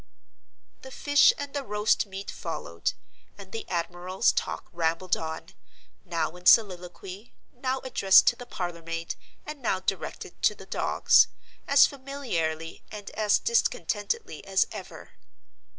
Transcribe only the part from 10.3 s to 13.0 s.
to the dogs—as familiarly